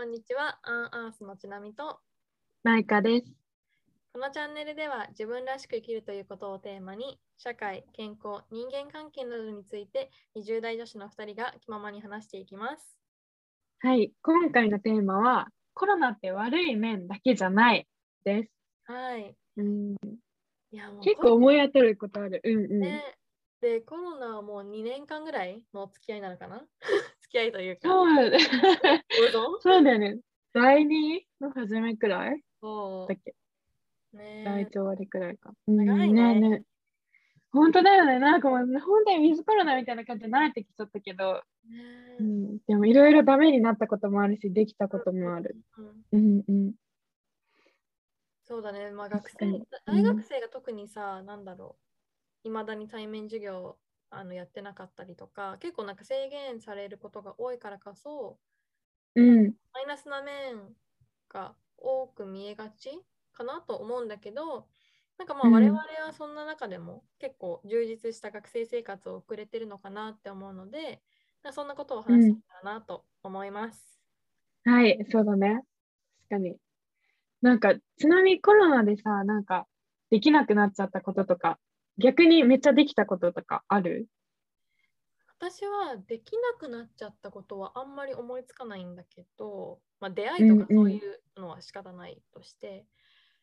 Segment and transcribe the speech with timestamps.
[0.00, 0.58] こんにちは。
[0.62, 2.00] アンアースのちなみと、
[2.64, 3.26] マイカです。
[4.14, 12.96] このチャンネルでは自分らしく生きるということをテーマに、社会、健康、人間関係などについて20代女子の2人が気ままに話していきます。
[13.80, 17.86] はい、今回のテーマは、コロナって悪い面だけじゃない
[18.24, 18.50] です。
[18.84, 19.36] はい。
[19.58, 19.96] うん、
[20.72, 22.40] いやもう結構思い当たることある。
[22.42, 22.80] うんうん。
[22.80, 23.04] ね。
[23.60, 26.66] で、コロナはもう2年間ぐらいの付き合いなのかな？
[27.40, 27.88] 合いというか。
[27.88, 30.18] そうそうだよね。
[30.52, 33.34] 第二の初めくらいそだっけ、
[34.12, 35.52] ね第一終わりくらいか。
[35.66, 36.62] 長いねうんね
[37.52, 38.20] 本当だよね。
[38.20, 41.42] なんかもう本当にウィズコロナみたいな感じで慣れてきちゃったけど、
[42.20, 45.56] うん、でもいろいろダメになったこともあるし、できたこともある。
[46.12, 46.72] うんうんうん。
[48.44, 51.76] そうだね、まあ学生、大学生が特にさ、なんだろ
[52.44, 53.76] う、いまだに対面授業
[54.10, 58.38] あのやってなかったりとか、結構なんか制限されることが多いからこそ、
[59.14, 60.74] うんマイナスな面
[61.28, 62.90] が多く見えがち
[63.32, 64.68] かなと思うんだけど、
[65.18, 71.02] なんかまあうん我々はそんな中でも結構充実した学生生活を送れてるのかなって思うので、
[71.42, 74.00] まあそんなことを話してたらなと思います。
[74.64, 75.62] はい、そうだね。
[76.28, 76.56] 確かに。
[77.42, 79.66] なんか、ちなみにコロナでさ、なんか、
[80.10, 81.58] できなくなっちゃったこととか、
[82.00, 84.08] 逆にめっちゃできたこととかある？
[85.38, 92.84] 私はできなくなっちゃったことはあんまり思いつかないんだけど、まあ、出会いとかそういうのは仕方ないとして、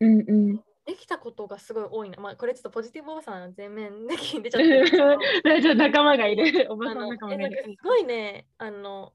[0.00, 0.56] うんうん。
[0.84, 2.18] できたことがすごい多いな。
[2.20, 6.66] まあ、これちょっとポジティブおばさん全面的に出ちゃってるけど大丈夫、仲間がいる。
[6.70, 7.64] おばさん仲間がいる。
[7.64, 9.14] すごいね、あの、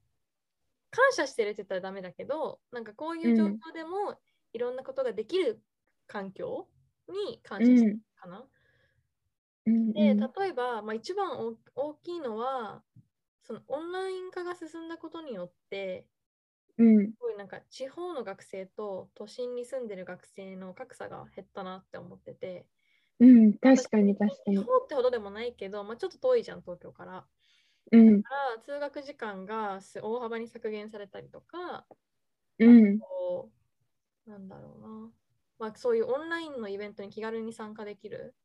[0.90, 4.18] 感謝してるって言ったらダメだけど、なんかこういう状況でも
[4.52, 5.60] いろんなことができる
[6.08, 6.66] 環境
[7.08, 8.38] に感謝してるかな。
[8.38, 8.44] うん
[9.94, 10.30] で、うん。
[10.38, 12.84] 例えば、まあ、一番大大きいのは、
[13.42, 16.08] そのオンライン化が進んだことによって、
[16.76, 17.14] うん。
[17.18, 22.68] すごいなんか地方の学生と都心に住んでる学生の格差が減ったなって思ってて、
[23.20, 24.64] うん、確かに確か地に。
[24.64, 27.28] 方ってほどでもないけど、まあ、ちょっと遠いじゃん、東京から。
[27.92, 28.24] うん。
[28.24, 31.86] だから通学時間がす大幅に削減されたりとか、
[32.58, 33.04] うん。
[33.08, 33.52] こ
[34.26, 35.12] うなんだろうな、
[35.58, 38.36] まあ、そういうオンラインのイベントに気軽に参加できる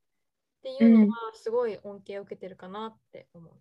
[0.60, 3.54] っていうのはすごい恩恵を受けてるかなって思う。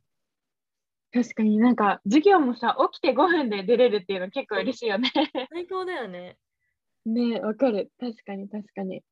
[1.12, 5.10] 確かになんか、授業もさ、起きて5分で出れるっていうの結構嬉しいよね。
[5.50, 6.37] 最高だよね。
[7.06, 7.91] ねえ、わかる。
[7.98, 9.03] 確かに確かに。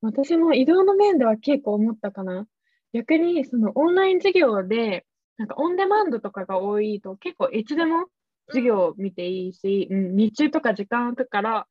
[0.00, 2.48] 私も移動の面では結構思ったかな。
[2.92, 5.06] 逆にそのオンライン授業で、
[5.36, 8.06] なんかオンデマンドとかが多いと結構いつでも
[8.48, 11.68] 授業を見ていいし、うん、日中とか時間空くから、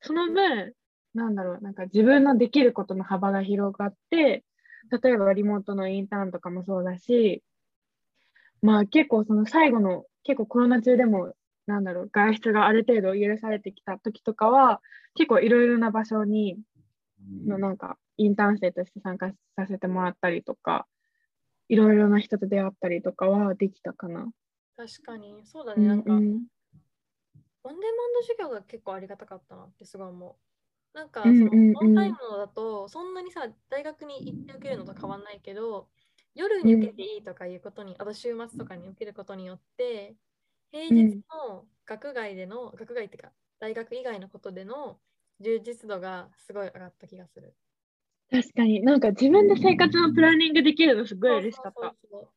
[0.00, 0.72] その分、
[1.14, 4.44] なんだろう、なんか自分のできることの幅が広がって、
[4.90, 7.42] 例えばリモートのインターンとかもそうだし、
[8.62, 11.34] まあ結構その最後の、結構コロナ中でも、
[11.66, 14.80] なんだろう、外出がある程度許されてきた時とかは、
[15.14, 16.58] 結構いろいろな場所に、
[17.46, 20.86] のなんかインターン生として参加させてもらったりとか、
[21.68, 24.28] いろいろな人と出会ったりとかはできたかな。
[24.76, 25.82] 確かに、そうだね。
[25.82, 26.42] うんなんか、うん
[27.62, 30.49] オンデマンド授業が結構ありがたかったなってすごい思う。
[30.94, 35.88] なんか、そのオンラインのだと、そんなにさ、大学に行って受けるのと変わんないけど、
[36.34, 40.16] 夜に受けていいとかいうことに、あと週末とかに受けることによって、
[40.72, 41.16] 平日
[41.48, 45.00] の学外での、学外っていうか、大学以外のことでの
[45.40, 47.56] 充実度がすごい上がった気がする。
[48.30, 51.80] 確かになんか自分で生活のプランニングできるのすごい嬉しかった。
[51.80, 52.28] そうそうそう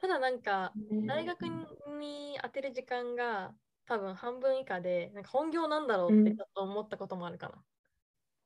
[0.00, 3.52] ただなんか、ね大学に当てる時間が
[3.88, 7.62] 多分半分以下で、なんか本業なんだろうってうんちょっと思ったこともあるかな。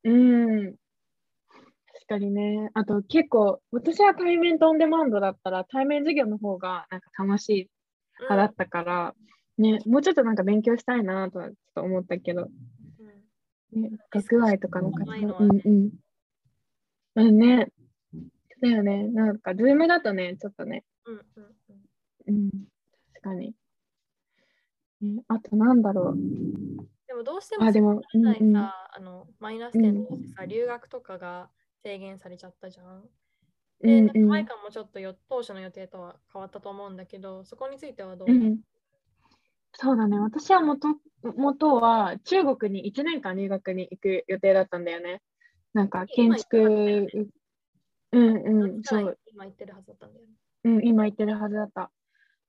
[0.05, 0.77] うん。
[1.93, 2.71] 確かにね。
[2.75, 7.71] あと結構、私は対面とオンデマンドだったら、対面授業の方がなんか楽しい
[8.21, 9.15] 派だったから、
[9.59, 12.49] ね、もうちょっとなんか勉強したいなとはちょっと思ったけど、
[13.75, 15.11] うんね、学外とかの活動。
[15.11, 15.91] ないのはねうんうん。
[17.17, 17.69] うんね。
[18.61, 19.09] だよね。
[19.09, 21.23] なんか、ズームだとね、ちょっとね、うんうん
[22.29, 22.51] うんうん、
[23.13, 23.55] 確かに。
[25.03, 26.17] ね、あとなんだろう。
[27.07, 31.51] でもどうしてもあ、でも、うんうん、あのマイナス点とさ、留学とかが
[31.83, 33.03] 制限されちゃったじゃん。
[33.83, 38.61] うで、んなんか前もちょっとよ当初の予定とは変わったと思うんだけど、そこについてはどう、うん、
[39.75, 40.19] そうだね。
[40.19, 40.89] 私は元
[41.37, 45.21] 元は中国に1年間留学に行く予定だったんだよね。
[45.73, 46.59] なんか建築、
[48.13, 50.33] うんうん、そそうう、今言ってるはずだったんだよね。
[50.65, 51.91] うん、今行ってるはずだった。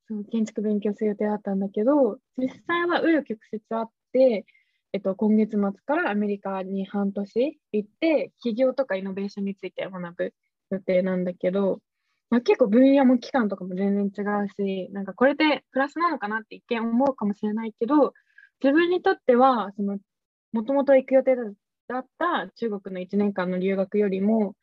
[0.07, 4.45] そう建築勉強する予定だったんだけど、実際は紆余曲折あって、
[4.91, 10.33] えっと、今月末からアメリカに半年行って、起業とかイノベーションについて学ぶ
[10.71, 11.79] 予定なんだけど、
[12.29, 18.13] まあ、結構分野も期間とかも全然違うし、なんかこれでプラスなのかなって一見思うかもしれないけど、
[18.61, 19.99] 自分にとっては、その、
[20.51, 21.35] もともと行く予定
[21.87, 24.55] だった中国の1年間の留学よりも、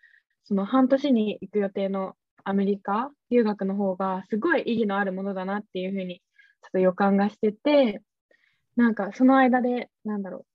[0.45, 2.15] その半年に行く予定の
[2.45, 6.17] アメリカ留学の方がすごい意義のあるものだなっていうふうに
[6.63, 8.03] ちょっと予感がしてて、
[8.77, 10.47] なんかその間で、なんだろ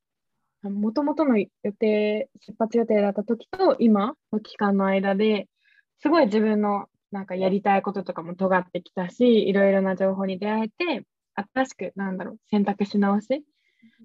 [0.64, 1.48] う、もともとの予
[1.80, 5.48] 定、出発予定だった時と今の期間の間で
[6.00, 11.06] すごい自分のなんかやりたいこととかも尖ってきたし、いろいろな情報に出会えて、
[11.54, 13.44] 新しく、なんだろう、選択し直し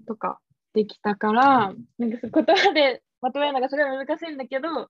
[0.07, 0.39] とか
[0.75, 4.89] できたから、なんか言葉でまとめるのがすごい難しいんだけど、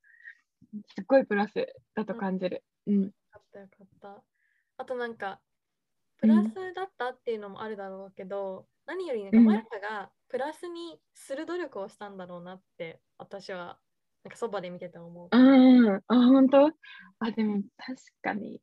[0.95, 2.63] すっごいプラスだと感じる。
[2.87, 3.03] うん。
[3.05, 4.23] よかったよかった。
[4.79, 5.41] あとなんか、
[6.19, 13.79] プラスだったっていうのもあるだろうけど、うん、何よりなんかマヤがプラスにする努力をしたんだろうなって私は
[14.23, 15.29] なんかそばで見てて思う。
[15.31, 16.67] うん、あ、本当？
[17.21, 18.61] あ、でも確かに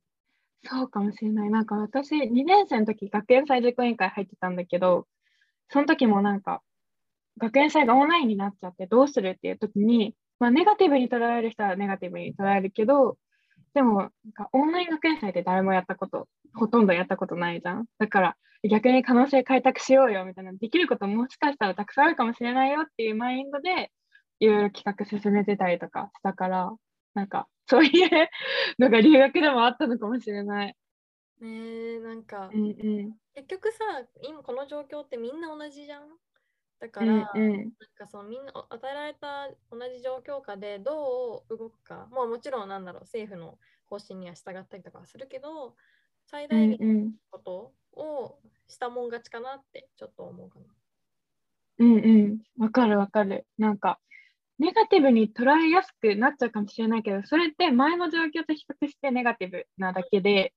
[0.64, 1.50] そうかもしれない。
[1.50, 5.08] なんか私、2年生の時、学園祭実行委員会入ってたんだけど、
[5.70, 6.62] その時もなんか、
[7.38, 13.18] 学園祭がオンラインになっちゃってどうするっていう時に、まあ、ネガティブに捉える人はネガティブに捉えるけど、
[13.78, 17.86] でも、なんかオンライン学園祭って誰もやったこと、ほとんどやったことないじゃん。
[18.00, 18.38] だから、
[18.68, 23.92] 逆に可能性開拓しようよみたいな、できることもしかしたらたくさんあるかもしれないよっていうマインドで、
[24.40, 26.72] いろいろ企画進めてたりとかしたから、
[27.14, 28.30] なんか、そういう
[28.80, 30.76] のが留学でもあったのかもしれない。
[31.40, 33.84] ねえ、なんか、うんうん、結局さ、
[34.24, 36.02] 今この状況ってみんな同じじゃん？
[36.80, 43.58] だから、うんうん、なんかそのみんな与えられた同じ状況下でどう動くか、もうもちろんなんだろう、政府の
[43.90, 45.76] 方針には従ったりとかするけど、
[46.26, 48.38] 最大限のことを
[48.68, 50.66] したもん勝ちかなってちょっと思うかな。
[51.80, 53.46] うんうん、わかるわかる。
[53.58, 54.00] なんか、
[54.60, 60.54] ネガティブに捉えやすくなっちゃうかもしれないけど、それって前の状況と比較してネガティブなだけで、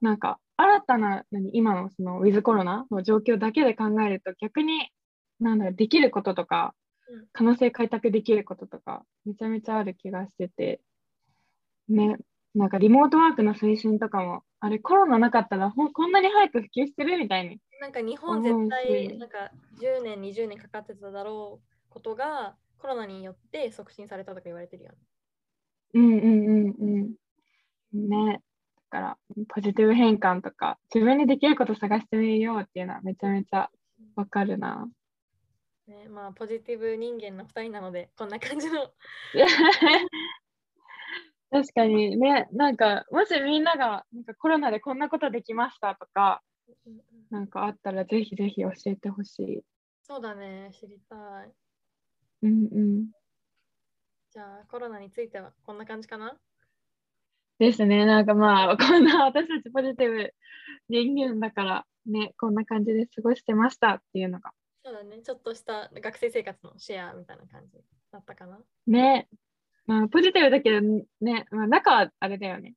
[0.00, 4.90] なんか新たな何今のそのウィズコロナの状況だけで考えると逆に
[5.42, 6.74] なんだろうできることとか、
[7.32, 10.80] 可能性開拓できることとかめちゃめちゃある気がしてて、
[11.88, 12.16] ね、
[12.54, 17.58] なんかリモートワークの推進とかも、あれコロナなかったらほこんなに早く普及してるみたいに。
[17.80, 19.50] なんか日本絶対なんか
[19.80, 24.98] 10年、20年かかってただろうことがコロナによって促進されたとか言われてるよね。
[25.94, 27.16] うんうんうん
[27.92, 28.08] うん。
[28.08, 28.40] ね。
[28.90, 29.18] だから、
[29.48, 33.70] ポジティブ変換とか、自分にできること探してみようっていうのはめちゃめちゃ
[34.16, 34.88] わかるな。
[35.92, 38.90] ね、まあ、ポジティブ人間の2人なので、こんな感じの。
[41.50, 46.42] 確かにね、なんか、もしみんながなんかコロナでこんなことできましたとか、
[47.30, 49.62] なんかあったらぜひぜひ教えてほしい。
[50.02, 51.52] そうだね、知りたい。
[52.42, 53.10] うんうん。
[54.30, 56.38] じゃあコロナについてはこんな感じかな？
[57.58, 58.06] ですね。
[58.06, 60.34] なんかまあ、こんな私たちポジティブ
[60.88, 64.52] 人間だからね、こんな感じで過ごしてましたっていうのが。
[64.84, 65.22] そうだね。
[65.22, 67.78] ちょっとした学生生活のシェアみたいな感じ
[68.10, 68.58] だったかな。
[68.86, 69.28] ね。
[69.86, 72.74] まあ、ポジティブだけどね、まあ、中はあれだよね。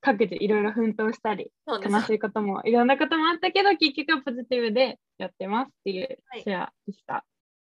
[0.00, 7.14] 各自いろいろ奮闘したり、悲しいこともいろんなこともあったけど、結局はポジティブでやってますっていうシェアでした。
[7.14, 7.22] はい、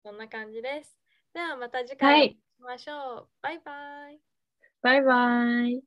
[0.07, 0.97] そんな感じです。
[1.35, 3.29] ではまた次回お会いしましょう。
[3.43, 4.21] はい、バイバイ。
[4.83, 5.81] バイバイ。